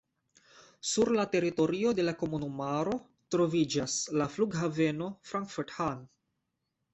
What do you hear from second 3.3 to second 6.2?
troviĝas la flughaveno Frankfurt-Hahn.